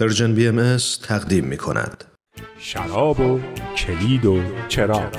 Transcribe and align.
Persian 0.00 0.34
BMS 0.34 0.76
تقدیم 1.02 1.44
می 1.44 1.56
کند. 1.56 2.04
شراب 2.58 3.20
و 3.20 3.40
کلید 3.76 4.26
و 4.26 4.40
چراغ. 4.68 5.16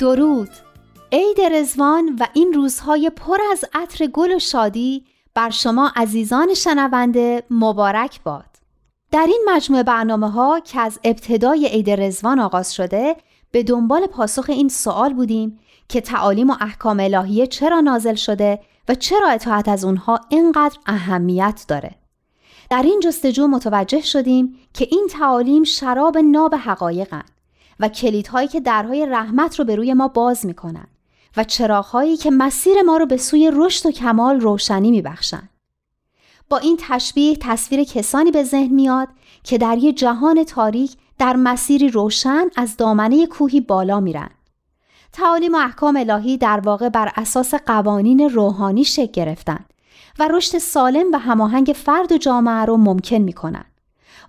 درود. 0.00 0.48
عید 1.12 1.40
رضوان 1.52 2.16
و 2.20 2.26
این 2.32 2.52
روزهای 2.52 3.10
پر 3.10 3.38
از 3.52 3.64
عطر 3.72 4.06
گل 4.06 4.32
و 4.32 4.38
شادی 4.38 5.04
بر 5.34 5.50
شما 5.50 5.92
عزیزان 5.96 6.54
شنونده 6.54 7.42
مبارک 7.50 8.22
باد. 8.22 8.56
در 9.10 9.26
این 9.28 9.44
مجموعه 9.48 9.82
برنامه 9.82 10.30
ها 10.30 10.60
که 10.60 10.80
از 10.80 10.98
ابتدای 11.04 11.66
عید 11.66 11.90
رضوان 11.90 12.40
آغاز 12.40 12.74
شده 12.74 13.16
به 13.56 13.62
دنبال 13.62 14.06
پاسخ 14.06 14.44
این 14.48 14.68
سوال 14.68 15.14
بودیم 15.14 15.58
که 15.88 16.00
تعالیم 16.00 16.50
و 16.50 16.54
احکام 16.60 17.00
الهیه 17.00 17.46
چرا 17.46 17.80
نازل 17.80 18.14
شده 18.14 18.60
و 18.88 18.94
چرا 18.94 19.28
اطاعت 19.28 19.68
از 19.68 19.84
اونها 19.84 20.20
اینقدر 20.28 20.78
اهمیت 20.86 21.64
داره. 21.68 21.94
در 22.70 22.82
این 22.82 23.00
جستجو 23.00 23.46
متوجه 23.46 24.00
شدیم 24.00 24.56
که 24.74 24.88
این 24.90 25.08
تعالیم 25.10 25.64
شراب 25.64 26.18
ناب 26.18 26.54
حقایقن 26.54 27.22
و 27.80 27.88
کلیدهایی 27.88 28.48
که 28.48 28.60
درهای 28.60 29.06
رحمت 29.06 29.58
رو 29.58 29.64
به 29.64 29.76
روی 29.76 29.94
ما 29.94 30.08
باز 30.08 30.46
می‌کنن 30.46 30.86
و 31.36 31.44
چراغهایی 31.44 32.16
که 32.16 32.30
مسیر 32.30 32.82
ما 32.82 32.96
رو 32.96 33.06
به 33.06 33.16
سوی 33.16 33.50
رشد 33.54 33.86
و 33.86 33.90
کمال 33.90 34.40
روشنی 34.40 34.90
میبخشن. 34.90 35.48
با 36.48 36.58
این 36.58 36.76
تشبیه 36.80 37.36
تصویر 37.36 37.84
کسانی 37.84 38.30
به 38.30 38.42
ذهن 38.42 38.74
میاد 38.74 39.08
که 39.44 39.58
در 39.58 39.78
یه 39.78 39.92
جهان 39.92 40.44
تاریک 40.44 40.96
در 41.18 41.36
مسیری 41.36 41.88
روشن 41.88 42.46
از 42.56 42.76
دامنه 42.76 43.26
کوهی 43.26 43.60
بالا 43.60 44.00
میرن. 44.00 44.30
تعالیم 45.12 45.54
و 45.54 45.58
احکام 45.58 45.96
الهی 45.96 46.38
در 46.38 46.60
واقع 46.60 46.88
بر 46.88 47.12
اساس 47.16 47.54
قوانین 47.54 48.20
روحانی 48.20 48.84
شکل 48.84 49.12
گرفتن 49.12 49.64
و 50.18 50.28
رشد 50.28 50.58
سالم 50.58 51.12
و 51.12 51.18
هماهنگ 51.18 51.74
فرد 51.76 52.12
و 52.12 52.18
جامعه 52.18 52.64
رو 52.64 52.76
ممکن 52.76 53.16
می‌کنن. 53.16 53.64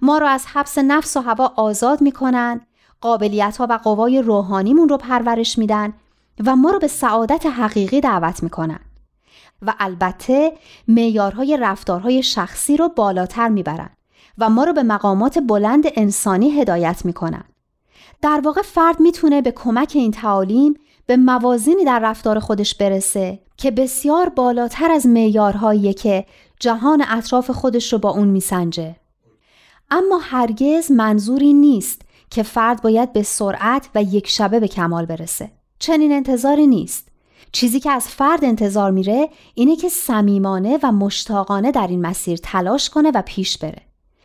ما 0.01 0.17
رو 0.17 0.27
از 0.27 0.45
حبس 0.45 0.77
نفس 0.77 1.17
و 1.17 1.21
هوا 1.21 1.53
آزاد 1.55 2.01
می‌کنن، 2.01 2.61
قابلیت 3.01 3.57
ها 3.57 3.67
و 3.69 3.79
قوای 3.83 4.21
روحانیمون 4.21 4.89
رو 4.89 4.97
پرورش 4.97 5.57
میدن 5.57 5.93
و 6.45 6.55
ما 6.55 6.71
رو 6.71 6.79
به 6.79 6.87
سعادت 6.87 7.45
حقیقی 7.45 8.01
دعوت 8.01 8.43
می‌کنن. 8.43 8.79
و 9.61 9.73
البته 9.79 10.57
معیارهای 10.87 11.57
رفتارهای 11.57 12.23
شخصی 12.23 12.77
رو 12.77 12.89
بالاتر 12.89 13.47
می‌برن 13.49 13.89
و 14.37 14.49
ما 14.49 14.63
رو 14.63 14.73
به 14.73 14.83
مقامات 14.83 15.39
بلند 15.39 15.83
انسانی 15.95 16.51
هدایت 16.51 17.05
می‌کنن. 17.05 17.43
در 18.21 18.41
واقع 18.43 18.61
فرد 18.61 18.99
می‌تونه 18.99 19.41
به 19.41 19.51
کمک 19.51 19.91
این 19.95 20.11
تعالیم 20.11 20.73
به 21.05 21.17
موازینی 21.17 21.85
در 21.85 21.99
رفتار 21.99 22.39
خودش 22.39 22.75
برسه 22.75 23.39
که 23.57 23.71
بسیار 23.71 24.29
بالاتر 24.29 24.91
از 24.91 25.05
معیارهایی 25.05 25.93
که 25.93 26.25
جهان 26.59 27.03
اطراف 27.09 27.51
خودش 27.51 27.93
رو 27.93 27.99
با 27.99 28.09
اون 28.09 28.27
میسنجه. 28.27 28.95
اما 29.91 30.19
هرگز 30.21 30.91
منظوری 30.91 31.53
نیست 31.53 32.01
که 32.29 32.43
فرد 32.43 32.81
باید 32.81 33.13
به 33.13 33.23
سرعت 33.23 33.89
و 33.95 34.03
یک 34.03 34.29
شبه 34.29 34.59
به 34.59 34.67
کمال 34.67 35.05
برسه. 35.05 35.51
چنین 35.79 36.11
انتظاری 36.11 36.67
نیست. 36.67 37.07
چیزی 37.51 37.79
که 37.79 37.91
از 37.91 38.07
فرد 38.07 38.45
انتظار 38.45 38.91
میره 38.91 39.29
اینه 39.55 39.75
که 39.75 39.89
صمیمانه 39.89 40.79
و 40.83 40.91
مشتاقانه 40.91 41.71
در 41.71 41.87
این 41.87 42.01
مسیر 42.01 42.39
تلاش 42.43 42.89
کنه 42.89 43.11
و 43.15 43.21
پیش 43.25 43.57
بره. 43.57 43.81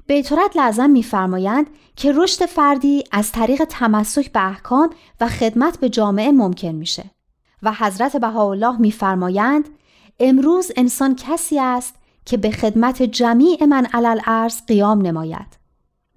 بیتورت 0.07 0.57
لازم 0.57 0.91
میفرمایند 0.91 1.67
که 1.97 2.13
رشد 2.13 2.47
فردی 2.47 3.05
از 3.13 3.33
طریق 3.33 3.65
تمسک 3.65 4.33
به 4.33 4.47
احکام 4.47 4.91
و 5.21 5.29
خدمت 5.29 5.81
به 5.81 5.89
جامعه 5.89 6.33
ممکن 6.33 6.69
میشه. 6.69 7.11
و 7.63 7.73
حضرت 7.73 8.17
بهاءالله 8.17 8.81
میفرمایند 8.81 9.69
امروز 10.21 10.73
انسان 10.77 11.17
کسی 11.17 11.59
است 11.59 11.95
که 12.25 12.37
به 12.37 12.51
خدمت 12.51 13.03
جمیع 13.03 13.65
من 13.65 13.87
علل 13.87 14.21
ارز 14.27 14.67
قیام 14.67 15.03
نماید. 15.03 15.63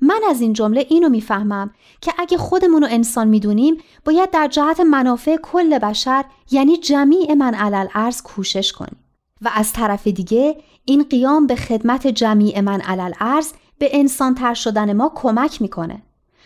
من 0.02 0.22
از 0.30 0.42
این 0.42 0.54
جمله 0.54 0.86
اینو 0.90 1.10
می‌فهمم 1.10 1.72
که 2.02 2.14
اگه 2.18 2.38
خودمون 2.38 2.82
رو 2.82 2.88
انسان 2.92 3.28
می‌دونیم 3.28 3.78
باید 4.06 4.32
در 4.32 4.48
جهت 4.48 4.80
منافع 4.80 5.38
کل 5.44 5.80
بشر 5.80 6.26
یعنی 6.52 6.78
جمیع 6.78 7.34
من 7.34 7.54
علل 7.54 7.88
ارز 7.94 8.22
کوشش 8.22 8.72
کنیم. 8.72 8.98
و 9.42 9.52
از 9.54 9.74
طرف 9.74 10.08
دیگه 10.08 10.58
این 10.86 11.04
قیام 11.04 11.48
به 11.48 11.56
خدمت 11.56 12.08
جمیع 12.08 12.62
من 12.62 12.82
علل 12.82 13.14
ارز 13.20 13.54
به 13.78 13.90
انسان 13.92 14.36
تر 14.36 14.54
شدن 14.54 14.94
ما 14.94 15.12
کمک 15.16 15.62
می‌کنه. 15.62 16.02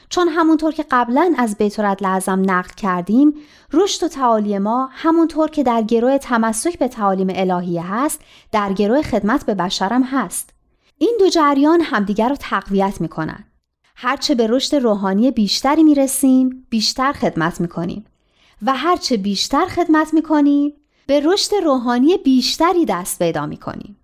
چون 0.09 0.27
همونطور 0.27 0.73
که 0.73 0.85
قبلا 0.91 1.33
از 1.37 1.57
بیتورت 1.57 2.03
لازم 2.03 2.43
نقل 2.45 2.73
کردیم 2.77 3.33
رشد 3.73 4.03
و 4.03 4.07
تعالی 4.07 4.57
ما 4.57 4.89
همونطور 4.91 5.49
که 5.49 5.63
در 5.63 5.81
گروه 5.81 6.17
تمسک 6.17 6.79
به 6.79 6.87
تعالیم 6.87 7.27
الهیه 7.29 7.93
هست 7.93 8.21
در 8.51 8.73
گروه 8.73 9.01
خدمت 9.01 9.45
به 9.45 9.55
بشرم 9.55 10.03
هست. 10.03 10.49
این 10.97 11.15
دو 11.19 11.29
جریان 11.29 11.81
همدیگر 11.81 12.29
رو 12.29 12.35
تقویت 12.39 13.01
می‌کنن. 13.01 13.43
هرچه 13.95 14.35
به 14.35 14.47
رشد 14.47 14.75
روحانی 14.75 15.31
بیشتری 15.31 15.83
می‌رسیم 15.83 16.67
بیشتر 16.69 17.13
خدمت 17.13 17.61
می‌کنیم 17.61 18.05
و 18.61 18.73
هرچه 18.75 19.17
بیشتر 19.17 19.65
خدمت 19.65 20.13
می‌کنیم 20.13 20.73
به 21.07 21.19
رشد 21.19 21.55
روحانی 21.63 22.17
بیشتری 22.17 22.85
دست 22.85 23.19
پیدا 23.19 23.45
می‌کنیم. 23.45 23.98